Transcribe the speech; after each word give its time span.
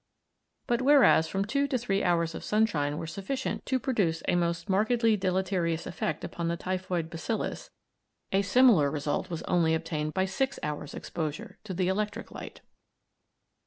But 0.65 0.81
whereas 0.81 1.27
from 1.27 1.45
two 1.45 1.67
to 1.67 1.77
three 1.77 2.03
hours 2.03 2.33
of 2.33 2.43
sunshine 2.43 2.97
were 2.97 3.05
sufficient 3.05 3.67
to 3.67 3.77
produce 3.79 4.23
a 4.27 4.33
most 4.33 4.67
markedly 4.67 5.15
deleterious 5.15 5.85
effect 5.85 6.23
upon 6.23 6.47
the 6.47 6.57
typhoid 6.57 7.07
bacillus, 7.11 7.69
a 8.31 8.41
similar 8.41 8.89
result 8.89 9.29
was 9.29 9.43
only 9.43 9.75
obtained 9.75 10.15
by 10.15 10.25
six 10.25 10.57
hours' 10.63 10.95
exposure 10.95 11.59
to 11.65 11.75
the 11.75 11.87
electric 11.87 12.31
light. 12.31 12.61